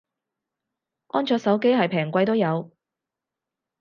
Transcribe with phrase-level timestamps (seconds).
[1.09, 2.71] 安卓手機係平貴都有